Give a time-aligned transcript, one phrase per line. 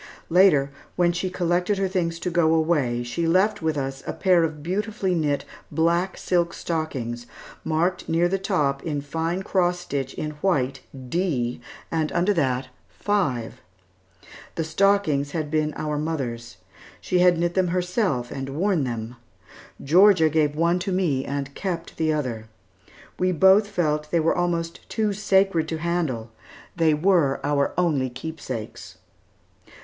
[0.31, 4.43] Later, when she collected her things to go away, she left with us a pair
[4.43, 7.27] of beautifully knit black silk stockings,
[7.63, 11.61] marked near the top in fine cross stitch in white, "D,"
[11.91, 13.61] and under that "5."
[14.55, 16.57] The stockings had been our mother's.
[16.99, 19.17] She had knit them herself and worn them.
[19.83, 22.47] Georgia gave one to me and kept the other.
[23.19, 26.31] We both felt that they were almost too sacred to handle.
[26.75, 28.97] They were our only keepsakes.